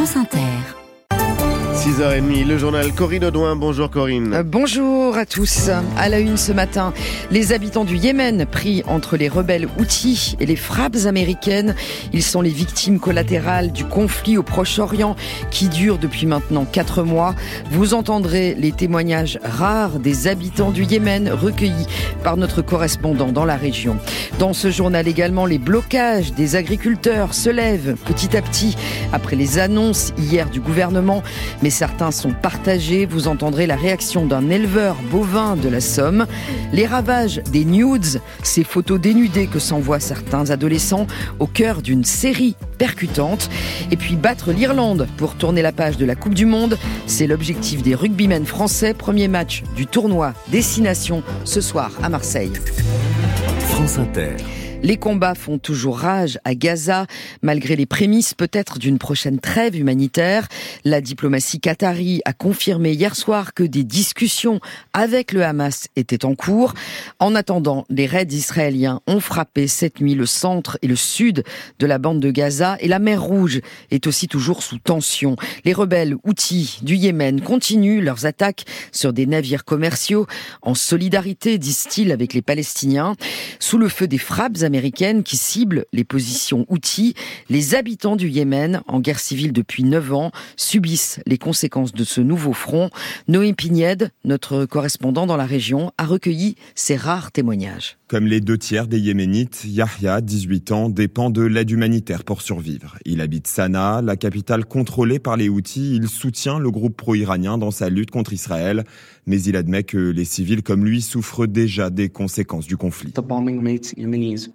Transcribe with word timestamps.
France 0.00 0.16
Inter. 0.16 0.79
6h30, 1.80 2.46
le 2.46 2.58
journal 2.58 2.92
Corinne 2.92 3.24
Audouin. 3.24 3.56
Bonjour 3.56 3.88
Corinne. 3.88 4.34
Euh, 4.34 4.42
bonjour 4.42 5.16
à 5.16 5.24
tous. 5.24 5.70
À 5.96 6.10
la 6.10 6.18
une 6.18 6.36
ce 6.36 6.52
matin, 6.52 6.92
les 7.30 7.54
habitants 7.54 7.86
du 7.86 7.96
Yémen 7.96 8.44
pris 8.44 8.82
entre 8.86 9.16
les 9.16 9.30
rebelles 9.30 9.66
outils 9.78 10.36
et 10.40 10.44
les 10.44 10.56
frappes 10.56 11.06
américaines. 11.06 11.74
Ils 12.12 12.22
sont 12.22 12.42
les 12.42 12.50
victimes 12.50 13.00
collatérales 13.00 13.72
du 13.72 13.86
conflit 13.86 14.36
au 14.36 14.42
Proche-Orient 14.42 15.16
qui 15.50 15.70
dure 15.70 15.96
depuis 15.96 16.26
maintenant 16.26 16.66
quatre 16.66 17.02
mois. 17.02 17.34
Vous 17.70 17.94
entendrez 17.94 18.54
les 18.54 18.72
témoignages 18.72 19.38
rares 19.42 20.00
des 20.00 20.28
habitants 20.28 20.72
du 20.72 20.84
Yémen 20.84 21.30
recueillis 21.30 21.86
par 22.22 22.36
notre 22.36 22.60
correspondant 22.60 23.32
dans 23.32 23.46
la 23.46 23.56
région. 23.56 23.96
Dans 24.38 24.52
ce 24.52 24.70
journal 24.70 25.08
également, 25.08 25.46
les 25.46 25.58
blocages 25.58 26.34
des 26.34 26.56
agriculteurs 26.56 27.32
se 27.32 27.48
lèvent 27.48 27.96
petit 28.04 28.36
à 28.36 28.42
petit 28.42 28.76
après 29.14 29.34
les 29.34 29.58
annonces 29.58 30.12
hier 30.18 30.50
du 30.50 30.60
gouvernement. 30.60 31.22
Mais 31.62 31.69
certains 31.70 32.10
sont 32.10 32.32
partagés. 32.32 33.06
Vous 33.06 33.28
entendrez 33.28 33.66
la 33.66 33.76
réaction 33.76 34.26
d'un 34.26 34.50
éleveur 34.50 34.96
bovin 35.10 35.56
de 35.56 35.68
la 35.68 35.80
Somme. 35.80 36.26
Les 36.72 36.86
ravages 36.86 37.42
des 37.52 37.64
nudes, 37.64 38.20
ces 38.42 38.64
photos 38.64 39.00
dénudées 39.00 39.46
que 39.46 39.58
s'envoient 39.58 40.00
certains 40.00 40.50
adolescents 40.50 41.06
au 41.38 41.46
cœur 41.46 41.82
d'une 41.82 42.04
série 42.04 42.56
percutante. 42.78 43.50
Et 43.90 43.96
puis 43.96 44.16
battre 44.16 44.52
l'Irlande 44.52 45.06
pour 45.16 45.34
tourner 45.34 45.62
la 45.62 45.72
page 45.72 45.96
de 45.96 46.04
la 46.04 46.14
Coupe 46.14 46.34
du 46.34 46.46
Monde, 46.46 46.78
c'est 47.06 47.26
l'objectif 47.26 47.82
des 47.82 47.94
rugbymen 47.94 48.46
français. 48.46 48.94
Premier 48.94 49.28
match 49.28 49.62
du 49.76 49.86
tournoi 49.86 50.34
Destination 50.48 51.22
ce 51.44 51.60
soir 51.60 51.92
à 52.02 52.08
Marseille. 52.08 52.52
France 53.68 53.98
Inter. 53.98 54.36
Les 54.82 54.96
combats 54.96 55.34
font 55.34 55.58
toujours 55.58 55.98
rage 55.98 56.38
à 56.44 56.54
Gaza, 56.54 57.06
malgré 57.42 57.76
les 57.76 57.84
prémices 57.84 58.32
peut-être 58.32 58.78
d'une 58.78 58.98
prochaine 58.98 59.38
trêve 59.38 59.76
humanitaire. 59.76 60.48
La 60.84 61.02
diplomatie 61.02 61.60
qatari 61.60 62.22
a 62.24 62.32
confirmé 62.32 62.92
hier 62.92 63.14
soir 63.14 63.52
que 63.52 63.62
des 63.62 63.84
discussions 63.84 64.58
avec 64.94 65.32
le 65.32 65.44
Hamas 65.44 65.88
étaient 65.96 66.24
en 66.24 66.34
cours. 66.34 66.72
En 67.18 67.34
attendant, 67.34 67.84
les 67.90 68.06
raids 68.06 68.26
israéliens 68.30 69.02
ont 69.06 69.20
frappé 69.20 69.68
cette 69.68 70.00
nuit 70.00 70.14
le 70.14 70.24
centre 70.24 70.78
et 70.80 70.86
le 70.86 70.96
sud 70.96 71.44
de 71.78 71.86
la 71.86 71.98
bande 71.98 72.20
de 72.20 72.30
Gaza 72.30 72.78
et 72.80 72.88
la 72.88 72.98
mer 72.98 73.22
Rouge 73.22 73.60
est 73.90 74.06
aussi 74.06 74.28
toujours 74.28 74.62
sous 74.62 74.78
tension. 74.78 75.36
Les 75.66 75.74
rebelles 75.74 76.16
outils 76.24 76.78
du 76.80 76.96
Yémen 76.96 77.42
continuent 77.42 78.02
leurs 78.02 78.24
attaques 78.24 78.64
sur 78.92 79.12
des 79.12 79.26
navires 79.26 79.66
commerciaux 79.66 80.26
en 80.62 80.74
solidarité, 80.74 81.58
disent-ils, 81.58 82.12
avec 82.12 82.32
les 82.32 82.42
Palestiniens. 82.42 83.14
Sous 83.58 83.76
le 83.76 83.90
feu 83.90 84.08
des 84.08 84.16
frappes 84.16 84.56
qui 85.24 85.36
cible 85.36 85.84
les 85.92 86.04
positions 86.04 86.66
outils. 86.68 87.14
Les 87.48 87.74
habitants 87.74 88.16
du 88.16 88.28
Yémen, 88.28 88.82
en 88.86 89.00
guerre 89.00 89.20
civile 89.20 89.52
depuis 89.52 89.84
9 89.84 90.12
ans, 90.12 90.32
subissent 90.56 91.20
les 91.26 91.38
conséquences 91.38 91.92
de 91.92 92.04
ce 92.04 92.20
nouveau 92.20 92.52
front. 92.52 92.90
Noé 93.28 93.52
Pignède, 93.52 94.10
notre 94.24 94.64
correspondant 94.64 95.26
dans 95.26 95.36
la 95.36 95.46
région, 95.46 95.92
a 95.98 96.04
recueilli 96.04 96.56
ces 96.74 96.96
rares 96.96 97.32
témoignages. 97.32 97.99
Comme 98.10 98.26
les 98.26 98.40
deux 98.40 98.58
tiers 98.58 98.88
des 98.88 98.98
Yéménites, 98.98 99.64
Yahya, 99.64 100.20
18 100.20 100.72
ans, 100.72 100.88
dépend 100.88 101.30
de 101.30 101.42
l'aide 101.42 101.70
humanitaire 101.70 102.24
pour 102.24 102.42
survivre. 102.42 102.98
Il 103.04 103.20
habite 103.20 103.46
Sanaa, 103.46 104.02
la 104.02 104.16
capitale 104.16 104.64
contrôlée 104.64 105.20
par 105.20 105.36
les 105.36 105.48
Houthis. 105.48 105.94
Il 105.94 106.08
soutient 106.08 106.58
le 106.58 106.72
groupe 106.72 106.96
pro-iranien 106.96 107.56
dans 107.56 107.70
sa 107.70 107.88
lutte 107.88 108.10
contre 108.10 108.32
Israël, 108.32 108.82
mais 109.26 109.40
il 109.40 109.54
admet 109.54 109.84
que 109.84 109.96
les 109.96 110.24
civils 110.24 110.64
comme 110.64 110.84
lui 110.84 111.02
souffrent 111.02 111.46
déjà 111.46 111.88
des 111.88 112.08
conséquences 112.08 112.66
du 112.66 112.76
conflit. 112.76 113.14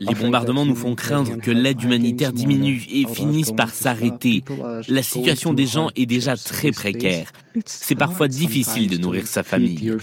Les 0.01 0.15
bombardements 0.15 0.65
nous 0.65 0.75
font 0.75 0.95
craindre 0.95 1.37
que 1.37 1.51
l'aide 1.51 1.81
humanitaire 1.81 2.33
diminue 2.33 2.83
et 2.91 3.05
finisse 3.07 3.53
par 3.53 3.73
s'arrêter. 3.73 4.43
La 4.89 5.01
situation 5.01 5.53
des 5.53 5.65
gens 5.65 5.91
est 5.95 6.05
déjà 6.05 6.35
très 6.35 6.71
précaire. 6.71 7.31
C'est 7.65 7.95
parfois 7.95 8.27
difficile 8.27 8.89
de 8.89 8.97
nourrir 8.97 9.27
sa 9.27 9.43
famille. 9.43 9.93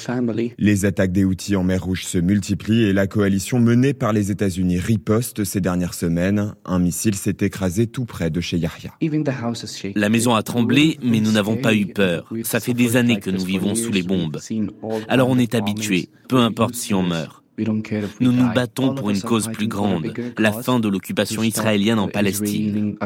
Les 0.56 0.84
attaques 0.86 1.12
des 1.12 1.24
Houthis 1.24 1.54
en 1.54 1.64
mer 1.64 1.84
Rouge 1.84 2.04
se 2.04 2.16
multiplient 2.16 2.84
et 2.84 2.94
la 2.94 3.06
coalition 3.06 3.41
menée 3.52 3.94
par 3.94 4.12
les 4.12 4.30
États-Unis 4.30 4.78
riposte 4.78 5.44
ces 5.44 5.60
dernières 5.60 5.94
semaines. 5.94 6.54
Un 6.64 6.78
missile 6.78 7.14
s'est 7.14 7.36
écrasé 7.40 7.86
tout 7.86 8.04
près 8.04 8.30
de 8.30 8.40
chez 8.40 8.58
Yahya. 8.58 8.92
La 9.94 10.08
maison 10.08 10.34
a 10.34 10.42
tremblé, 10.42 10.98
mais 11.02 11.20
nous 11.20 11.32
n'avons 11.32 11.56
pas 11.56 11.74
eu 11.74 11.86
peur. 11.86 12.32
Ça 12.44 12.60
fait 12.60 12.74
des 12.74 12.96
années 12.96 13.18
que 13.18 13.30
nous 13.30 13.44
vivons 13.44 13.74
sous 13.74 13.92
les 13.92 14.02
bombes. 14.02 14.38
Alors 15.08 15.28
on 15.28 15.38
est 15.38 15.54
habitué, 15.54 16.08
peu 16.28 16.38
importe 16.38 16.74
si 16.74 16.94
on 16.94 17.02
meurt. 17.02 17.41
Nous 17.58 18.32
nous 18.32 18.52
battons 18.54 18.94
pour 18.94 19.10
une 19.10 19.20
cause 19.20 19.48
plus 19.48 19.68
grande, 19.68 20.12
la 20.38 20.52
fin 20.52 20.80
de 20.80 20.88
l'occupation 20.88 21.42
israélienne 21.42 21.98
en 21.98 22.08
Palestine. 22.08 22.96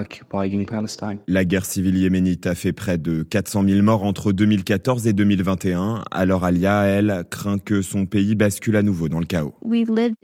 La 1.27 1.45
guerre 1.45 1.65
civile 1.65 1.99
yéménite 1.99 2.47
a 2.47 2.55
fait 2.55 2.73
près 2.73 2.97
de 2.97 3.23
400 3.25 3.65
000 3.69 3.83
morts 3.83 4.05
entre 4.05 4.33
2014 4.33 5.07
et 5.09 5.13
2021. 5.13 6.05
Alors 6.11 6.45
Alia, 6.45 6.85
elle, 6.85 7.25
craint 7.29 7.59
que 7.59 7.83
son 7.83 8.07
pays 8.07 8.37
bascule 8.37 8.77
à 8.77 8.83
nouveau 8.83 9.09
dans 9.09 9.19
le 9.19 9.27
chaos. 9.27 9.55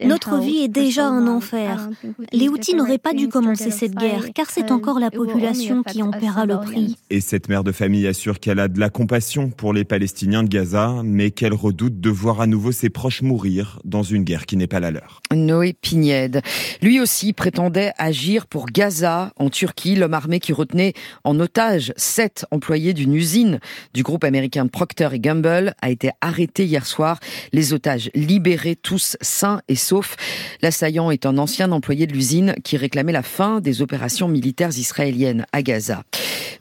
Notre 0.04 0.38
vie 0.38 0.58
est 0.58 0.68
déjà 0.68 1.08
un 1.08 1.26
enfer. 1.26 1.88
Les 2.32 2.48
Houthis 2.48 2.74
n'auraient 2.74 2.98
pas 2.98 3.14
dû 3.14 3.28
commencer 3.28 3.70
cette 3.70 3.96
guerre, 3.96 4.26
car 4.34 4.50
c'est 4.50 4.70
encore 4.70 5.00
la 5.00 5.10
population 5.10 5.82
qui 5.82 6.02
en 6.02 6.10
paiera 6.10 6.46
le 6.46 6.60
prix. 6.60 6.96
Et 7.10 7.20
cette 7.20 7.48
mère 7.48 7.64
de 7.64 7.72
famille 7.72 8.06
assure 8.06 8.38
qu'elle 8.38 8.60
a 8.60 8.68
de 8.68 8.78
la 8.78 8.88
compassion 8.88 9.50
pour 9.50 9.72
les 9.72 9.84
Palestiniens 9.84 10.44
de 10.44 10.48
Gaza, 10.48 11.02
mais 11.04 11.30
qu'elle 11.30 11.54
redoute 11.54 12.00
de 12.00 12.10
voir 12.10 12.40
à 12.40 12.46
nouveau 12.46 12.70
ses 12.72 12.90
proches 12.90 13.22
mourir 13.22 13.80
dans 13.84 14.02
une 14.02 14.11
guerre 14.18 14.46
qui 14.46 14.56
n'est 14.56 14.66
pas 14.66 14.80
la 14.80 14.90
leur. 14.90 15.20
Noé 15.34 15.72
Pignède. 15.72 16.42
Lui 16.82 17.00
aussi 17.00 17.32
prétendait 17.32 17.92
agir 17.98 18.46
pour 18.46 18.66
Gaza, 18.66 19.32
en 19.36 19.50
Turquie. 19.50 19.94
L'homme 19.94 20.14
armé 20.14 20.40
qui 20.40 20.52
retenait 20.52 20.94
en 21.24 21.38
otage 21.40 21.92
sept 21.96 22.46
employés 22.50 22.92
d'une 22.92 23.14
usine 23.14 23.60
du 23.94 24.02
groupe 24.02 24.24
américain 24.24 24.66
Procter 24.66 25.08
Gamble 25.14 25.74
a 25.80 25.90
été 25.90 26.10
arrêté 26.20 26.64
hier 26.64 26.86
soir. 26.86 27.18
Les 27.52 27.72
otages 27.72 28.10
libérés, 28.14 28.76
tous 28.76 29.16
sains 29.20 29.60
et 29.68 29.76
saufs. 29.76 30.16
L'assaillant 30.60 31.10
est 31.10 31.26
un 31.26 31.38
ancien 31.38 31.72
employé 31.72 32.06
de 32.06 32.12
l'usine 32.12 32.54
qui 32.64 32.76
réclamait 32.76 33.12
la 33.12 33.22
fin 33.22 33.60
des 33.60 33.82
opérations 33.82 34.28
militaires 34.28 34.76
israéliennes 34.76 35.46
à 35.52 35.62
Gaza. 35.62 36.04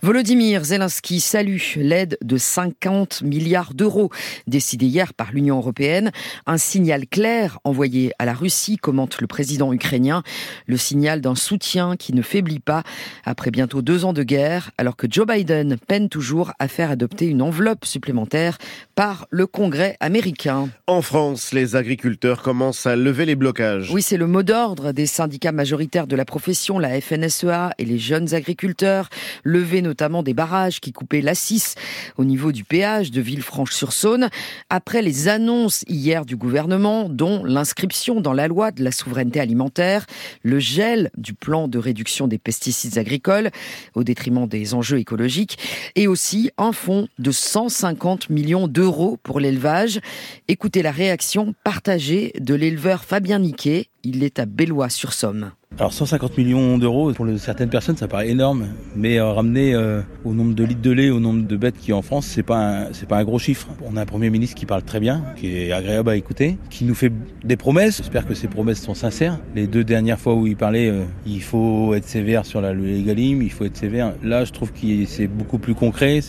Volodymyr 0.04 0.64
Zelensky 0.64 1.20
salue 1.20 1.58
l'aide 1.76 2.18
de 2.24 2.38
50 2.38 3.22
milliards 3.22 3.74
d'euros 3.76 4.10
décidée 4.48 4.88
hier 4.88 5.14
par 5.14 5.32
l'Union 5.32 5.58
européenne. 5.58 6.12
Un 6.48 6.58
signal 6.58 7.08
clair 7.08 7.41
envoyé 7.64 8.12
à 8.20 8.26
la 8.26 8.34
Russie, 8.34 8.78
commente 8.78 9.22
le 9.22 9.28
président 9.28 9.74
ukrainien. 9.74 10.24
Le 10.68 10.78
signal 10.78 11.22
d'un 11.22 11.36
soutien 11.36 11.96
qui 11.96 12.14
ne 12.14 12.22
faiblit 12.22 12.60
pas 12.60 12.84
après 13.26 13.52
bientôt 13.52 13.82
deux 13.82 14.06
ans 14.06 14.14
de 14.14 14.24
guerre, 14.24 14.72
alors 14.78 14.96
que 14.96 15.08
Joe 15.10 15.26
Biden 15.26 15.78
peine 15.88 16.10
toujours 16.10 16.52
à 16.60 16.68
faire 16.68 16.92
adopter 16.92 17.26
une 17.26 17.42
enveloppe 17.42 17.86
supplémentaire 17.86 18.58
par 18.96 19.28
le 19.30 19.48
Congrès 19.48 19.98
américain. 20.00 20.70
En 20.88 21.02
France, 21.02 21.54
les 21.54 21.76
agriculteurs 21.76 22.42
commencent 22.42 22.86
à 22.86 22.96
lever 22.96 23.26
les 23.26 23.36
blocages. 23.36 23.92
Oui, 23.92 24.02
c'est 24.02 24.18
le 24.18 24.28
mot 24.28 24.44
d'ordre 24.44 24.92
des 24.92 25.06
syndicats 25.06 25.52
majoritaires 25.52 26.08
de 26.08 26.16
la 26.16 26.26
profession, 26.26 26.80
la 26.80 27.00
FNSEA 27.00 27.72
et 27.78 27.86
les 27.86 27.98
jeunes 27.98 28.34
agriculteurs. 28.34 29.10
Lever 29.44 29.82
notamment 29.82 30.24
des 30.24 30.34
barrages 30.34 30.82
qui 30.82 30.92
coupaient 30.92 31.22
la 31.22 31.36
6 31.36 31.76
au 32.18 32.26
niveau 32.26 32.52
du 32.52 32.64
péage 32.64 33.12
de 33.12 33.22
Villefranche-sur-Saône. 33.22 34.30
Après 34.70 35.02
les 35.02 35.28
annonces 35.28 35.84
hier 35.88 36.26
du 36.26 36.36
gouvernement, 36.36 37.08
dont 37.10 37.31
l'inscription 37.44 38.22
dans 38.22 38.34
la 38.34 38.48
loi 38.48 38.72
de 38.72 38.84
la 38.84 38.92
souveraineté 38.92 39.40
alimentaire, 39.40 40.06
le 40.44 40.60
gel 40.60 41.10
du 41.18 41.34
plan 41.34 41.68
de 41.68 41.80
réduction 41.80 42.28
des 42.28 42.38
pesticides 42.38 42.98
agricoles 42.98 43.50
au 43.96 44.04
détriment 44.04 44.48
des 44.48 44.74
enjeux 44.74 45.00
écologiques 45.00 45.58
et 45.96 46.08
aussi 46.08 46.52
un 46.58 46.72
fonds 46.72 47.08
de 47.20 47.32
150 47.32 48.30
millions 48.30 48.68
d'euros 48.68 49.18
pour 49.24 49.40
l'élevage. 49.40 50.00
Écoutez 50.48 50.82
la 50.82 50.92
réaction 50.92 51.54
partagée 51.64 52.34
de 52.40 52.56
l'éleveur 52.56 53.04
Fabien 53.04 53.40
Niquet. 53.40 53.88
Il 54.04 54.24
est 54.24 54.40
à 54.40 54.46
Bellois-sur-Somme. 54.46 55.52
Alors 55.80 55.94
150 55.94 56.38
millions 56.38 56.78
d'euros, 56.78 57.14
pour 57.14 57.26
certaines 57.38 57.70
personnes, 57.70 57.96
ça 57.96 58.10
paraît 58.10 58.30
énorme, 58.30 58.68
mais 58.94 59.20
euh, 59.20 59.32
ramener 59.32 59.74
euh, 59.74 60.02
au 60.26 60.34
nombre 60.34 60.54
de 60.54 60.66
litres 60.66 60.82
de 60.82 60.92
lait, 60.92 61.10
au 61.10 61.22
nombre 61.22 61.48
de 61.48 61.56
bêtes 61.56 61.78
qui 61.78 61.94
en 61.94 62.02
France, 62.02 62.28
c'est 62.28 62.44
pas 62.44 62.88
pas 63.08 63.18
un 63.18 63.24
gros 63.24 63.40
chiffre. 63.40 63.68
On 63.90 63.96
a 63.96 64.02
un 64.02 64.06
premier 64.06 64.30
ministre 64.30 64.56
qui 64.56 64.66
parle 64.66 64.84
très 64.84 65.00
bien, 65.00 65.24
qui 65.38 65.56
est 65.56 65.72
agréable 65.72 66.10
à 66.10 66.18
écouter, 66.18 66.58
qui 66.70 66.84
nous 66.84 66.94
fait 66.94 67.12
des 67.46 67.56
promesses. 67.56 67.98
J'espère 67.98 68.28
que 68.28 68.34
ces 68.34 68.50
promesses 68.50 68.82
sont 68.82 68.94
sincères. 68.94 69.40
Les 69.56 69.66
deux 69.66 69.86
dernières 69.86 70.20
fois 70.20 70.36
où 70.36 70.46
il 70.46 70.58
parlait, 70.58 70.90
euh, 70.90 71.06
il 71.26 71.42
faut 71.42 71.94
être 71.94 72.06
sévère 72.06 72.46
sur 72.46 72.60
la 72.60 72.74
loi 72.74 72.88
Egalim, 72.88 73.42
il 73.42 73.50
faut 73.50 73.64
être 73.64 73.78
sévère. 73.78 74.14
Là, 74.24 74.44
je 74.44 74.52
trouve 74.52 74.74
que 74.74 75.06
c'est 75.06 75.28
beaucoup 75.28 75.58
plus 75.58 75.74
concret. 75.74 76.20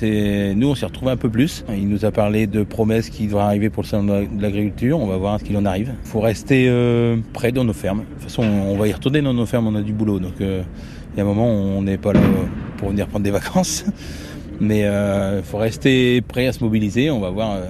Nous, 0.55 0.69
on 0.69 0.77
s'y 0.77 0.85
retrouve 0.85 1.09
un 1.09 1.17
peu 1.17 1.29
plus. 1.29 1.65
Il 1.69 1.89
nous 1.89 2.05
a 2.05 2.13
parlé 2.13 2.47
de 2.47 2.63
promesses 2.63 3.11
qui 3.11 3.27
devraient 3.27 3.43
arriver 3.43 3.71
pour 3.71 3.83
le 3.83 3.89
salon 3.89 4.05
de 4.05 4.41
l'agriculture. 4.41 5.01
On 5.01 5.07
va 5.07 5.17
voir 5.17 5.41
ce 5.41 5.45
qu'il 5.45 5.57
en 5.57 5.65
arrive. 5.65 5.93
Il 6.05 6.09
faut 6.09 6.21
rester 6.21 6.73
près 7.33 7.51
dans 7.51 7.65
nos 7.65 7.73
fermes. 7.73 8.01
De 8.01 8.05
toute 8.15 8.23
façon, 8.23 8.45
on 8.45 8.77
va 8.77 8.87
y 8.87 8.93
retourner 8.93 9.21
dans 9.33 9.41
nos 9.41 9.47
fermes, 9.47 9.67
on 9.67 9.75
a 9.75 9.83
du 9.83 9.93
boulot. 9.93 10.19
Donc 10.19 10.41
euh, 10.41 10.63
il 11.13 11.19
y 11.19 11.21
a 11.21 11.25
un 11.25 11.27
moment 11.27 11.47
où 11.47 11.79
on 11.79 11.83
n'est 11.83 11.99
pas 11.99 12.13
là 12.13 12.21
pour 12.77 12.91
venir 12.91 13.07
prendre 13.07 13.25
des 13.25 13.31
vacances. 13.31 13.85
Mais 14.61 14.81
il 14.81 14.85
euh, 14.85 15.43
faut 15.43 15.59
rester 15.59 16.21
prêt 16.21 16.47
à 16.47 16.53
se 16.53 16.63
mobiliser, 16.63 17.11
on 17.11 17.21
va 17.21 17.31
voir 17.31 17.53
euh, 17.53 17.65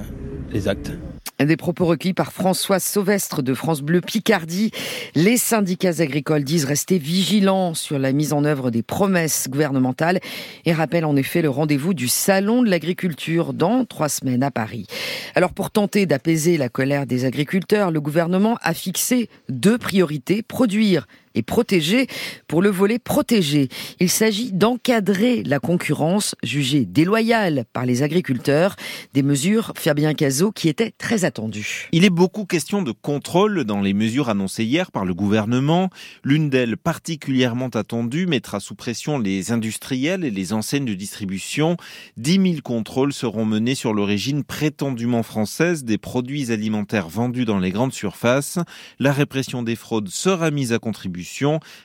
les 0.52 0.68
actes. 0.68 0.92
Des 1.38 1.56
propos 1.56 1.86
recueillis 1.86 2.14
par 2.14 2.32
François 2.32 2.78
Sauvestre 2.78 3.42
de 3.42 3.52
France 3.54 3.80
Bleu 3.80 4.00
Picardie. 4.00 4.70
Les 5.16 5.36
syndicats 5.36 6.00
agricoles 6.00 6.44
disent 6.44 6.66
rester 6.66 6.98
vigilants 6.98 7.74
sur 7.74 7.98
la 7.98 8.12
mise 8.12 8.32
en 8.32 8.44
œuvre 8.44 8.70
des 8.70 8.82
promesses 8.82 9.48
gouvernementales 9.48 10.20
et 10.66 10.72
rappellent 10.72 11.04
en 11.04 11.16
effet 11.16 11.42
le 11.42 11.50
rendez-vous 11.50 11.94
du 11.94 12.06
Salon 12.06 12.62
de 12.62 12.70
l'agriculture 12.70 13.54
dans 13.54 13.84
trois 13.84 14.08
semaines 14.08 14.44
à 14.44 14.52
Paris. 14.52 14.86
Alors 15.34 15.52
pour 15.52 15.72
tenter 15.72 16.06
d'apaiser 16.06 16.58
la 16.58 16.68
colère 16.68 17.06
des 17.06 17.24
agriculteurs, 17.24 17.90
le 17.90 18.00
gouvernement 18.00 18.56
a 18.62 18.72
fixé 18.72 19.28
deux 19.48 19.78
priorités, 19.78 20.42
produire 20.42 21.08
et 21.34 21.42
protégé. 21.42 22.06
Pour 22.48 22.62
le 22.62 22.70
volet 22.70 22.98
protégé, 22.98 23.68
il 24.00 24.10
s'agit 24.10 24.52
d'encadrer 24.52 25.42
la 25.44 25.58
concurrence 25.58 26.34
jugée 26.42 26.84
déloyale 26.84 27.64
par 27.72 27.86
les 27.86 28.02
agriculteurs, 28.02 28.76
des 29.14 29.22
mesures, 29.22 29.72
Fabien 29.76 30.14
Cazot, 30.14 30.52
qui 30.52 30.68
étaient 30.68 30.92
très 30.96 31.24
attendues. 31.24 31.88
Il 31.92 32.04
est 32.04 32.10
beaucoup 32.10 32.44
question 32.44 32.82
de 32.82 32.92
contrôle 32.92 33.64
dans 33.64 33.80
les 33.80 33.94
mesures 33.94 34.28
annoncées 34.28 34.64
hier 34.64 34.90
par 34.90 35.04
le 35.04 35.14
gouvernement. 35.14 35.90
L'une 36.24 36.50
d'elles, 36.50 36.76
particulièrement 36.76 37.68
attendue, 37.68 38.26
mettra 38.26 38.60
sous 38.60 38.74
pression 38.74 39.18
les 39.18 39.52
industriels 39.52 40.24
et 40.24 40.30
les 40.30 40.52
enseignes 40.52 40.84
de 40.84 40.94
distribution. 40.94 41.76
10 42.16 42.32
000 42.32 42.44
contrôles 42.62 43.12
seront 43.12 43.44
menés 43.44 43.74
sur 43.74 43.94
l'origine 43.94 44.44
prétendument 44.44 45.22
française 45.22 45.84
des 45.84 45.98
produits 45.98 46.52
alimentaires 46.52 47.08
vendus 47.08 47.44
dans 47.44 47.58
les 47.58 47.70
grandes 47.70 47.92
surfaces. 47.92 48.58
La 48.98 49.12
répression 49.12 49.62
des 49.62 49.76
fraudes 49.76 50.08
sera 50.08 50.50
mise 50.50 50.72
à 50.72 50.78
contribution 50.78 51.21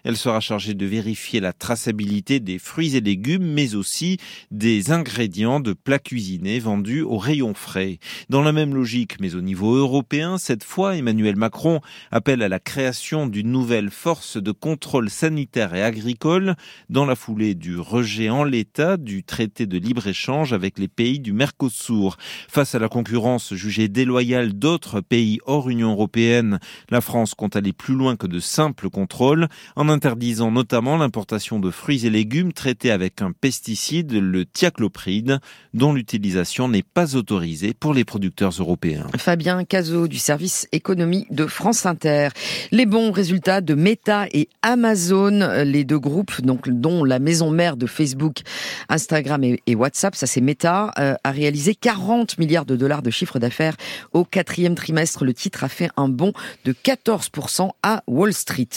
elle 0.04 0.18
sera 0.18 0.40
chargée 0.40 0.74
de 0.74 0.86
vérifier 0.86 1.40
la 1.40 1.54
traçabilité 1.54 2.40
des 2.40 2.60
fruits 2.60 2.96
et 2.96 3.02
légumes, 3.02 3.46
mais 3.46 3.76
aussi 3.76 4.18
des 4.52 4.92
ingrédients 4.92 5.60
de 5.60 5.74
plats 5.74 6.00
cuisinés 6.00 6.60
vendus 6.60 7.02
au 7.02 7.18
rayon 7.18 7.54
frais. 7.54 8.00
Dans 8.30 8.42
la 8.42 8.52
même 8.52 8.74
logique, 8.74 9.20
mais 9.20 9.36
au 9.36 9.42
niveau 9.42 9.76
européen, 9.76 10.38
cette 10.38 10.64
fois, 10.64 10.96
Emmanuel 10.96 11.36
Macron 11.36 11.82
appelle 12.12 12.42
à 12.42 12.50
la 12.50 12.60
création 12.60 13.28
d'une 13.28 13.52
nouvelle 13.52 13.90
force 13.90 14.38
de 14.38 14.52
contrôle 14.52 15.10
sanitaire 15.10 15.74
et 15.74 15.84
agricole 15.84 16.56
dans 16.90 17.06
la 17.06 17.16
foulée 17.16 17.56
du 17.56 17.78
rejet 17.78 18.30
en 18.30 18.44
l'état 18.44 18.98
du 18.98 19.24
traité 19.24 19.66
de 19.66 19.78
libre-échange 19.78 20.54
avec 20.54 20.80
les 20.80 20.88
pays 20.88 21.20
du 21.20 21.34
Mercosur. 21.34 22.18
Face 22.48 22.76
à 22.76 22.80
la 22.80 22.90
concurrence 22.90 23.54
jugée 23.54 23.88
déloyale 23.88 24.54
d'autres 24.54 25.02
pays 25.02 25.40
hors 25.46 25.70
Union 25.70 25.92
européenne, 25.92 26.60
la 26.90 27.02
France 27.02 27.34
compte 27.34 27.56
aller 27.56 27.74
plus 27.74 27.96
loin 27.96 28.16
que 28.16 28.28
de 28.28 28.40
simples 28.40 28.90
contrôles 28.90 29.27
en 29.76 29.90
interdisant 29.90 30.52
notamment 30.52 30.98
l'importation 30.98 31.60
de 31.60 31.72
fruits 31.72 32.06
et 32.06 32.10
légumes 32.10 32.54
traités 32.54 32.92
avec 32.92 33.22
un 33.22 33.32
pesticide, 33.32 34.14
le 34.14 34.46
thiaclopride, 34.46 35.40
dont 35.74 35.94
l'utilisation 35.94 36.70
n'est 36.70 36.84
pas 36.84 37.16
autorisée 37.16 37.74
pour 37.74 37.94
les 37.94 38.06
producteurs 38.06 38.52
européens. 38.52 39.08
Fabien 39.18 39.64
Cazot 39.66 40.08
du 40.08 40.18
service 40.18 40.68
économie 40.72 41.26
de 41.30 41.46
France 41.46 41.86
Inter. 41.86 42.30
Les 42.72 42.86
bons 42.86 43.12
résultats 43.12 43.62
de 43.62 43.74
Meta 43.74 44.28
et 44.32 44.50
Amazon, 44.62 45.64
les 45.64 45.84
deux 45.84 46.00
groupes 46.00 46.42
dont 46.42 47.04
la 47.04 47.20
maison 47.20 47.52
mère 47.52 47.78
de 47.78 47.88
Facebook, 47.88 48.42
Instagram 48.90 49.44
et, 49.44 49.76
WhatsApp, 49.76 50.16
ça 50.16 50.28
c'est 50.28 50.42
Meta, 50.42 50.92
euh, 50.98 51.16
a 51.24 51.32
réalisé 51.32 51.76
40 51.76 52.38
milliards 52.38 52.66
de 52.66 52.76
dollars 52.76 53.02
de 53.02 53.10
chiffre 53.10 53.40
d'affaires 53.40 53.76
au 54.14 54.24
quatrième 54.24 54.76
trimestre. 54.76 55.26
Le 55.26 55.34
titre 55.34 55.64
a 55.64 55.70
fait 55.70 55.90
un 55.98 56.08
bond 56.08 56.34
de 56.66 56.74
14% 56.74 57.70
à 57.84 58.04
Wall 58.08 58.34
Street. 58.34 58.68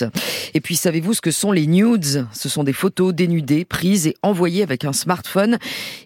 Et 0.55 0.61
puis, 0.61 0.77
savez-vous 0.77 1.15
ce 1.15 1.21
que 1.21 1.31
sont 1.31 1.53
les 1.53 1.67
nudes? 1.67 2.27
Ce 2.33 2.49
sont 2.49 2.65
des 2.65 2.73
photos 2.73 3.15
dénudées, 3.15 3.65
prises 3.65 4.07
et 4.07 4.17
envoyées 4.23 4.63
avec 4.63 4.85
un 4.85 4.93
smartphone 4.93 5.59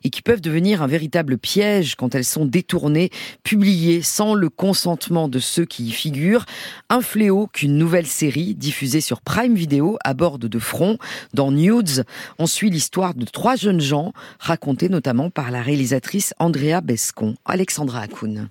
et 0.02 0.10
qui 0.10 0.22
peuvent 0.22 0.40
devenir 0.40 0.82
un 0.82 0.86
véritable 0.86 1.38
piège 1.38 1.96
quand 1.96 2.14
elles 2.14 2.24
sont 2.24 2.44
détournées, 2.44 3.10
publiées 3.42 4.02
sans 4.02 4.34
le 4.34 4.48
consentement 4.48 5.28
de 5.28 5.38
ceux 5.38 5.64
qui 5.64 5.86
y 5.86 5.90
figurent. 5.90 6.46
Un 6.88 7.00
fléau 7.00 7.46
qu'une 7.46 7.76
nouvelle 7.76 8.06
série 8.06 8.54
diffusée 8.54 9.00
sur 9.00 9.20
Prime 9.20 9.54
Video 9.54 9.96
aborde 10.04 10.46
de 10.46 10.58
front. 10.58 10.98
Dans 11.32 11.52
Nudes, 11.52 12.04
on 12.38 12.46
suit 12.46 12.70
l'histoire 12.70 13.14
de 13.14 13.24
trois 13.24 13.56
jeunes 13.56 13.80
gens 13.80 14.12
racontée 14.38 14.88
notamment 14.88 15.30
par 15.30 15.50
la 15.50 15.62
réalisatrice 15.62 16.34
Andrea 16.38 16.80
Bescon. 16.82 17.34
Alexandra 17.44 18.00
Akoun. 18.00 18.48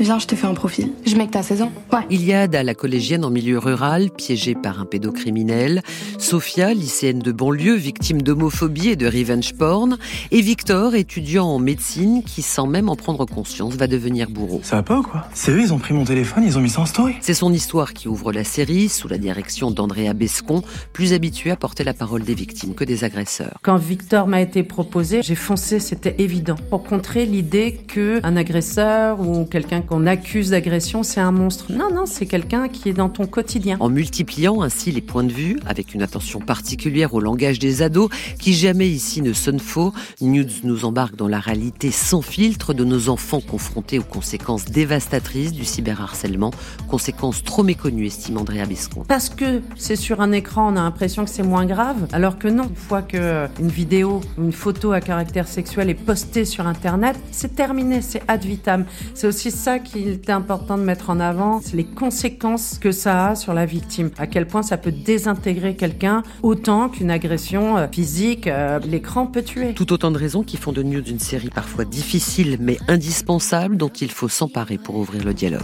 Viens, 0.00 0.20
je 0.20 0.28
te 0.28 0.36
fais 0.36 0.46
un 0.46 0.54
profil. 0.54 0.92
Je 1.06 1.16
mets 1.16 1.26
que 1.26 1.32
t'as 1.32 1.42
16 1.42 1.62
ans. 1.62 1.72
Ouais. 1.92 1.98
Iliade, 2.08 2.54
la 2.54 2.74
collégienne 2.74 3.24
en 3.24 3.30
milieu 3.30 3.58
rural, 3.58 4.10
piégée 4.10 4.54
par 4.54 4.80
un 4.80 4.84
pédocriminel. 4.84 5.82
Sophia, 6.18 6.72
lycéenne 6.72 7.18
de 7.18 7.32
banlieue, 7.32 7.74
victime 7.74 8.22
d'homophobie 8.22 8.90
et 8.90 8.96
de 8.96 9.06
revenge 9.06 9.54
porn. 9.54 9.98
Et 10.30 10.40
Victor, 10.40 10.94
étudiant 10.94 11.46
en 11.46 11.58
médecine, 11.58 12.22
qui, 12.22 12.42
sans 12.42 12.68
même 12.68 12.88
en 12.88 12.94
prendre 12.94 13.24
conscience, 13.24 13.74
va 13.74 13.88
devenir 13.88 14.30
bourreau. 14.30 14.60
Ça 14.62 14.76
va 14.76 14.82
pas 14.84 15.00
ou 15.00 15.02
quoi? 15.02 15.24
C'est 15.34 15.50
eux, 15.50 15.60
ils 15.60 15.72
ont 15.72 15.78
pris 15.78 15.94
mon 15.94 16.04
téléphone, 16.04 16.44
ils 16.46 16.56
ont 16.56 16.60
mis 16.60 16.70
ça 16.70 16.82
en 16.82 16.86
story. 16.86 17.14
C'est 17.20 17.34
son 17.34 17.52
histoire 17.52 17.92
qui 17.92 18.06
ouvre 18.06 18.32
la 18.32 18.44
série, 18.44 18.88
sous 18.88 19.08
la 19.08 19.18
direction 19.18 19.72
d'Andrea 19.72 20.14
Bescon, 20.14 20.62
plus 20.92 21.12
habitué 21.12 21.50
à 21.50 21.56
porter 21.56 21.82
la 21.82 21.94
parole 21.94 22.22
des 22.22 22.34
victimes 22.34 22.74
que 22.74 22.84
des 22.84 23.02
agresseurs. 23.02 23.58
Quand 23.62 23.76
Victor 23.76 24.28
m'a 24.28 24.40
été 24.40 24.62
proposé, 24.62 25.22
j'ai 25.22 25.34
foncé, 25.34 25.80
c'était 25.80 26.14
évident. 26.18 26.56
Pour 26.70 26.84
contrer 26.84 27.26
l'idée 27.26 27.80
qu'un 27.88 28.36
agresseur 28.36 29.20
ou 29.20 29.44
quelqu'un 29.44 29.82
qu'on 29.88 30.06
accuse 30.06 30.50
d'agression, 30.50 31.02
c'est 31.02 31.20
un 31.20 31.32
monstre. 31.32 31.66
Non, 31.70 31.88
non, 31.92 32.04
c'est 32.04 32.26
quelqu'un 32.26 32.68
qui 32.68 32.90
est 32.90 32.92
dans 32.92 33.08
ton 33.08 33.26
quotidien. 33.26 33.76
En 33.80 33.88
multipliant 33.88 34.62
ainsi 34.62 34.92
les 34.92 35.00
points 35.00 35.24
de 35.24 35.32
vue, 35.32 35.58
avec 35.66 35.94
une 35.94 36.02
attention 36.02 36.40
particulière 36.40 37.14
au 37.14 37.20
langage 37.20 37.58
des 37.58 37.82
ados, 37.82 38.10
qui 38.38 38.52
jamais 38.52 38.88
ici 38.88 39.22
ne 39.22 39.32
sonne 39.32 39.60
faux, 39.60 39.92
News 40.20 40.44
nous 40.64 40.84
embarque 40.84 41.16
dans 41.16 41.28
la 41.28 41.40
réalité 41.40 41.90
sans 41.90 42.22
filtre 42.22 42.74
de 42.74 42.84
nos 42.84 43.08
enfants 43.08 43.40
confrontés 43.40 43.98
aux 43.98 44.04
conséquences 44.04 44.66
dévastatrices 44.66 45.52
du 45.52 45.64
cyberharcèlement, 45.64 46.50
conséquences 46.88 47.42
trop 47.42 47.62
méconnues, 47.62 48.06
estime 48.06 48.36
Andrea 48.36 48.66
Biscon. 48.66 49.04
Parce 49.08 49.30
que 49.30 49.62
c'est 49.76 49.96
sur 49.96 50.20
un 50.20 50.32
écran, 50.32 50.72
on 50.72 50.76
a 50.76 50.82
l'impression 50.82 51.24
que 51.24 51.30
c'est 51.30 51.42
moins 51.42 51.66
grave, 51.66 52.08
alors 52.12 52.38
que 52.38 52.48
non. 52.48 52.64
Une 52.64 52.76
fois 52.76 53.02
qu'une 53.02 53.48
vidéo 53.68 54.20
ou 54.36 54.44
une 54.44 54.52
photo 54.52 54.92
à 54.92 55.00
caractère 55.00 55.48
sexuel 55.48 55.88
est 55.88 55.94
postée 55.94 56.44
sur 56.44 56.66
Internet, 56.66 57.16
c'est 57.30 57.54
terminé, 57.54 58.02
c'est 58.02 58.22
ad 58.28 58.44
vitam. 58.44 58.84
C'est 59.14 59.26
aussi 59.26 59.50
ça 59.50 59.77
qu'il 59.78 60.08
était 60.08 60.32
important 60.32 60.78
de 60.78 60.82
mettre 60.82 61.10
en 61.10 61.20
avant, 61.20 61.60
c'est 61.60 61.76
les 61.76 61.84
conséquences 61.84 62.78
que 62.78 62.92
ça 62.92 63.28
a 63.28 63.34
sur 63.34 63.54
la 63.54 63.66
victime. 63.66 64.10
À 64.18 64.26
quel 64.26 64.46
point 64.46 64.62
ça 64.62 64.76
peut 64.76 64.92
désintégrer 64.92 65.76
quelqu'un 65.76 66.22
autant 66.42 66.88
qu'une 66.88 67.10
agression 67.10 67.76
euh, 67.76 67.86
physique, 67.90 68.46
euh, 68.46 68.78
l'écran 68.80 69.26
peut 69.26 69.42
tuer. 69.42 69.74
Tout 69.74 69.92
autant 69.92 70.10
de 70.10 70.18
raisons 70.18 70.42
qui 70.42 70.56
font 70.56 70.72
de 70.72 70.82
News 70.82 71.02
une 71.08 71.18
série 71.18 71.50
parfois 71.50 71.84
difficile 71.84 72.56
mais 72.60 72.78
indispensable 72.88 73.76
dont 73.76 73.88
il 73.88 74.10
faut 74.10 74.28
s'emparer 74.28 74.78
pour 74.78 74.96
ouvrir 74.96 75.24
le 75.24 75.34
dialogue. 75.34 75.62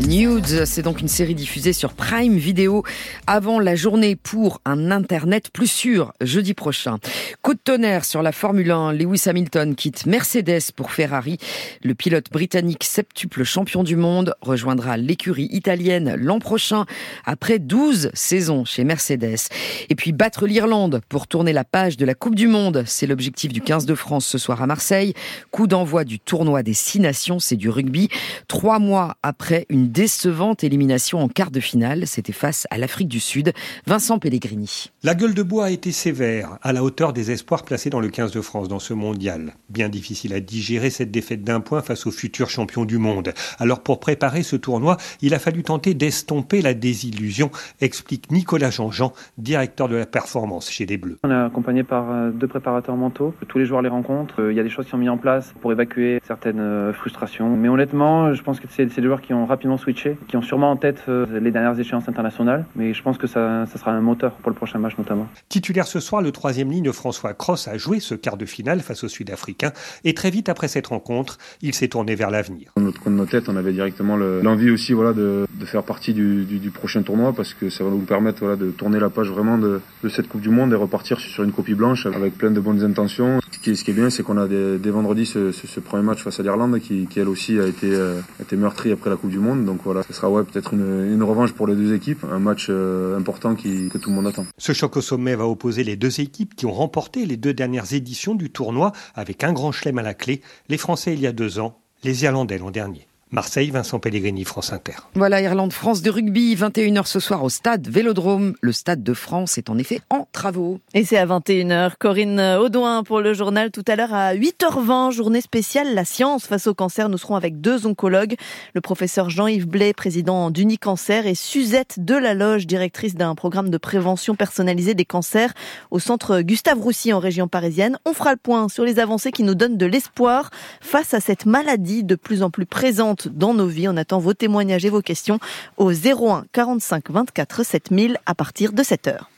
Nudes, 0.00 0.66
c'est 0.66 0.82
donc 0.82 1.00
une 1.00 1.08
série 1.08 1.34
diffusée 1.34 1.72
sur 1.72 1.94
Prime 1.94 2.36
Video 2.36 2.84
avant 3.26 3.58
la 3.58 3.74
journée 3.74 4.14
pour 4.14 4.60
un 4.66 4.90
Internet 4.90 5.48
plus 5.50 5.70
sûr 5.70 6.12
jeudi 6.20 6.52
prochain. 6.52 6.98
Coup 7.40 7.54
de 7.54 7.58
tonnerre 7.58 8.04
sur 8.04 8.22
la 8.22 8.32
Formule 8.32 8.70
1, 8.70 8.92
Lewis 8.92 9.22
Hamilton 9.26 9.74
quitte 9.74 10.04
Mercedes 10.04 10.70
pour 10.76 10.92
Ferrari. 10.92 11.38
Le 11.82 11.94
pilote 11.94 12.30
britannique 12.30 12.84
septuple 12.84 13.42
champion 13.44 13.84
du 13.84 13.96
monde 13.96 14.34
rejoindra 14.42 14.98
l'écurie 14.98 15.48
italienne 15.50 16.14
l'an 16.18 16.40
prochain 16.40 16.84
après 17.24 17.58
12 17.58 18.10
saisons 18.12 18.66
chez 18.66 18.84
Mercedes. 18.84 19.48
Et 19.88 19.94
puis 19.94 20.12
battre 20.12 20.46
l'Irlande 20.46 21.00
pour 21.08 21.26
tourner 21.26 21.54
la 21.54 21.64
page 21.64 21.96
de 21.96 22.04
la 22.04 22.14
Coupe 22.14 22.34
du 22.34 22.48
Monde, 22.48 22.84
c'est 22.86 23.06
l'objectif 23.06 23.50
du 23.50 23.62
15 23.62 23.86
de 23.86 23.94
France 23.94 24.26
ce 24.26 24.36
soir 24.36 24.60
à 24.60 24.66
Marseille. 24.66 25.14
Coup 25.50 25.66
d'envoi 25.66 26.04
du 26.04 26.20
tournoi 26.20 26.62
des 26.62 26.74
six 26.74 27.00
nations, 27.00 27.38
c'est 27.38 27.56
du 27.56 27.70
rugby. 27.70 28.10
Trois 28.46 28.78
mois 28.78 29.16
après 29.22 29.64
une 29.70 29.85
décevante 29.86 30.64
élimination 30.64 31.20
en 31.20 31.28
quart 31.28 31.50
de 31.50 31.60
finale. 31.60 32.06
C'était 32.06 32.32
face 32.32 32.66
à 32.70 32.78
l'Afrique 32.78 33.08
du 33.08 33.20
Sud. 33.20 33.52
Vincent 33.86 34.18
Pellegrini. 34.18 34.90
La 35.02 35.14
gueule 35.14 35.34
de 35.34 35.42
bois 35.42 35.66
a 35.66 35.70
été 35.70 35.92
sévère, 35.92 36.58
à 36.62 36.72
la 36.72 36.82
hauteur 36.82 37.12
des 37.12 37.30
espoirs 37.30 37.64
placés 37.64 37.90
dans 37.90 38.00
le 38.00 38.08
15 38.08 38.32
de 38.32 38.40
France 38.40 38.68
dans 38.68 38.78
ce 38.78 38.94
mondial. 38.94 39.54
Bien 39.68 39.88
difficile 39.88 40.34
à 40.34 40.40
digérer 40.40 40.90
cette 40.90 41.10
défaite 41.10 41.44
d'un 41.44 41.60
point 41.60 41.82
face 41.82 42.06
aux 42.06 42.10
futurs 42.10 42.50
champions 42.50 42.84
du 42.84 42.98
monde. 42.98 43.32
Alors 43.58 43.80
pour 43.80 44.00
préparer 44.00 44.42
ce 44.42 44.56
tournoi, 44.56 44.96
il 45.20 45.34
a 45.34 45.38
fallu 45.38 45.62
tenter 45.62 45.94
d'estomper 45.94 46.62
la 46.62 46.74
désillusion, 46.74 47.50
explique 47.80 48.30
Nicolas 48.30 48.70
Jean-Jean, 48.70 49.12
directeur 49.38 49.88
de 49.88 49.96
la 49.96 50.06
performance 50.06 50.70
chez 50.70 50.86
les 50.86 50.96
Bleus. 50.96 51.18
On 51.24 51.30
est 51.30 51.34
accompagné 51.34 51.82
par 51.82 52.10
euh, 52.10 52.30
deux 52.30 52.46
préparateurs 52.46 52.96
mentaux. 52.96 53.34
Tous 53.48 53.58
les 53.58 53.66
joueurs 53.66 53.82
les 53.82 53.88
rencontrent. 53.88 54.42
Euh, 54.42 54.52
il 54.52 54.56
y 54.56 54.60
a 54.60 54.62
des 54.62 54.68
choses 54.68 54.86
qui 54.86 54.90
sont 54.90 54.98
mises 54.98 55.10
en 55.10 55.18
place 55.18 55.54
pour 55.60 55.72
évacuer 55.72 56.20
certaines 56.24 56.60
euh, 56.60 56.92
frustrations. 56.92 57.56
Mais 57.56 57.68
honnêtement, 57.68 58.32
je 58.32 58.42
pense 58.42 58.60
que 58.60 58.66
c'est 58.70 58.86
des 58.86 59.02
joueurs 59.02 59.20
qui 59.20 59.34
ont 59.34 59.46
rapidement 59.46 59.75
switcher, 59.78 60.16
qui 60.28 60.36
ont 60.36 60.42
sûrement 60.42 60.70
en 60.70 60.76
tête 60.76 61.02
euh, 61.08 61.40
les 61.40 61.50
dernières 61.50 61.78
échéances 61.78 62.08
internationales, 62.08 62.64
mais 62.74 62.94
je 62.94 63.02
pense 63.02 63.18
que 63.18 63.26
ça, 63.26 63.66
ça, 63.66 63.78
sera 63.78 63.92
un 63.92 64.00
moteur 64.00 64.32
pour 64.32 64.50
le 64.50 64.56
prochain 64.56 64.78
match 64.78 64.96
notamment. 64.98 65.28
Titulaire 65.48 65.86
ce 65.86 66.00
soir, 66.00 66.22
le 66.22 66.32
troisième 66.32 66.70
ligne 66.70 66.92
François 66.92 67.34
Cross 67.34 67.68
a 67.68 67.76
joué 67.76 68.00
ce 68.00 68.14
quart 68.14 68.36
de 68.36 68.46
finale 68.46 68.80
face 68.80 69.04
aux 69.04 69.08
Sud-Africains, 69.08 69.72
et 70.04 70.14
très 70.14 70.30
vite 70.30 70.48
après 70.48 70.68
cette 70.68 70.88
rencontre, 70.88 71.38
il 71.62 71.74
s'est 71.74 71.88
tourné 71.88 72.14
vers 72.14 72.30
l'avenir. 72.30 72.72
Dans 72.76 72.82
notre 72.82 73.00
coin 73.00 73.12
de 73.12 73.16
nos 73.16 73.26
têtes, 73.26 73.48
on 73.48 73.56
avait 73.56 73.72
directement 73.72 74.16
l'envie 74.16 74.70
aussi 74.70 74.92
voilà, 74.92 75.12
de, 75.12 75.46
de 75.58 75.64
faire 75.64 75.82
partie 75.82 76.14
du, 76.14 76.44
du, 76.44 76.70
prochain 76.70 77.02
tournoi 77.02 77.32
parce 77.32 77.54
que 77.54 77.70
ça 77.70 77.84
va 77.84 77.90
nous 77.90 77.98
permettre 77.98 78.40
voilà, 78.40 78.56
de 78.56 78.70
tourner 78.70 78.98
la 78.98 79.10
page 79.10 79.30
vraiment 79.30 79.58
de, 79.58 79.80
de, 80.02 80.08
cette 80.08 80.28
Coupe 80.28 80.40
du 80.40 80.50
Monde 80.50 80.72
et 80.72 80.76
repartir 80.76 81.18
sur 81.20 81.44
une 81.44 81.52
copie 81.52 81.74
blanche 81.74 82.06
avec 82.06 82.36
plein 82.36 82.50
de 82.50 82.60
bonnes 82.60 82.82
intentions. 82.82 83.40
Ce 83.50 83.58
qui, 83.58 83.76
ce 83.76 83.84
qui 83.84 83.90
est 83.90 83.94
bien, 83.94 84.10
c'est 84.10 84.22
qu'on 84.22 84.38
a 84.38 84.46
dès, 84.46 84.90
vendredi 84.90 85.26
ce, 85.26 85.52
ce, 85.52 85.80
premier 85.80 86.02
match 86.02 86.22
face 86.22 86.40
à 86.40 86.42
l'Irlande 86.42 86.78
qui, 86.80 87.06
qui, 87.06 87.20
elle 87.20 87.28
aussi 87.28 87.58
a 87.58 87.66
été, 87.66 87.90
euh, 87.92 88.20
été 88.40 88.56
meurtrie 88.56 88.92
après 88.92 89.10
la 89.10 89.16
Coupe 89.16 89.30
du 89.30 89.38
Monde. 89.38 89.64
Donc 89.66 89.80
voilà, 89.84 90.02
ce 90.02 90.12
sera 90.12 90.30
ouais, 90.30 90.44
peut-être 90.44 90.72
une, 90.72 91.22
revanche 91.22 91.52
pour 91.52 91.66
les 91.66 91.74
deux 91.74 91.94
équipes, 91.94 92.24
un 92.30 92.38
match 92.38 92.68
euh, 92.70 93.18
important 93.18 93.54
que 93.54 93.98
tout 93.98 94.10
le 94.10 94.16
monde 94.16 94.28
attend. 94.28 94.46
Ce 94.56 94.72
choc 94.72 94.96
au 94.96 95.00
sommet 95.00 95.34
va 95.34 95.46
opposer 95.46 95.84
les 95.84 95.96
deux 95.96 96.20
équipes 96.20 96.54
qui 96.54 96.66
ont 96.66 96.72
remporté 96.72 97.26
les 97.26 97.36
deux 97.36 97.52
dernières 97.52 97.92
éditions 97.92 98.34
du 98.34 98.50
tournoi 98.50 98.92
avec 99.14 99.44
un 99.44 99.52
grand 99.52 99.72
chelem 99.72 99.98
à 99.98 100.02
la 100.02 100.14
clé, 100.14 100.40
les 100.68 100.78
Français 100.78 101.14
il 101.14 101.20
y 101.20 101.26
a 101.26 101.32
deux 101.32 101.58
ans, 101.58 101.80
les 102.04 102.24
Irlandais 102.24 102.58
l'an 102.58 102.70
dernier. 102.70 103.08
Marseille, 103.36 103.68
Vincent 103.68 103.98
Pellegrini, 103.98 104.44
France 104.44 104.72
Inter. 104.72 104.94
Voilà, 105.12 105.42
Irlande-France 105.42 106.00
de 106.00 106.08
rugby, 106.08 106.56
21h 106.56 107.04
ce 107.04 107.20
soir 107.20 107.44
au 107.44 107.50
stade 107.50 107.86
Vélodrome. 107.86 108.54
Le 108.62 108.72
stade 108.72 109.02
de 109.02 109.12
France 109.12 109.58
est 109.58 109.68
en 109.68 109.76
effet 109.76 110.00
en 110.08 110.26
travaux. 110.32 110.80
Et 110.94 111.04
c'est 111.04 111.18
à 111.18 111.26
21h. 111.26 111.96
Corinne 111.98 112.40
Audouin 112.58 113.02
pour 113.02 113.20
le 113.20 113.34
journal. 113.34 113.70
Tout 113.70 113.84
à 113.88 113.94
l'heure 113.94 114.14
à 114.14 114.34
8h20, 114.34 115.12
journée 115.12 115.42
spéciale 115.42 115.94
La 115.94 116.06
science 116.06 116.46
face 116.46 116.66
au 116.66 116.72
cancer. 116.72 117.10
Nous 117.10 117.18
serons 117.18 117.36
avec 117.36 117.60
deux 117.60 117.86
oncologues, 117.86 118.36
le 118.72 118.80
professeur 118.80 119.28
Jean-Yves 119.28 119.68
Blais, 119.68 119.92
président 119.92 120.50
d'Unicancer, 120.50 121.26
et 121.26 121.34
Suzette 121.34 121.96
Delaloge, 122.02 122.66
directrice 122.66 123.16
d'un 123.16 123.34
programme 123.34 123.68
de 123.68 123.76
prévention 123.76 124.34
personnalisée 124.34 124.94
des 124.94 125.04
cancers 125.04 125.52
au 125.90 125.98
centre 125.98 126.40
Gustave 126.40 126.80
Roussy 126.80 127.12
en 127.12 127.18
région 127.18 127.48
parisienne. 127.48 127.98
On 128.06 128.14
fera 128.14 128.30
le 128.30 128.38
point 128.38 128.70
sur 128.70 128.84
les 128.84 128.98
avancées 128.98 129.30
qui 129.30 129.42
nous 129.42 129.54
donnent 129.54 129.76
de 129.76 129.84
l'espoir 129.84 130.48
face 130.80 131.12
à 131.12 131.20
cette 131.20 131.44
maladie 131.44 132.02
de 132.02 132.14
plus 132.14 132.42
en 132.42 132.48
plus 132.48 132.64
présente 132.64 133.25
dans 133.28 133.54
nos 133.54 133.66
vies. 133.66 133.88
On 133.88 133.96
attend 133.96 134.18
vos 134.18 134.34
témoignages 134.34 134.84
et 134.84 134.90
vos 134.90 135.02
questions 135.02 135.38
au 135.76 135.90
01 135.92 136.44
45 136.52 137.10
24 137.10 137.64
7000 137.64 138.18
à 138.26 138.34
partir 138.34 138.72
de 138.72 138.82
7 138.82 139.08
heures. 139.08 139.30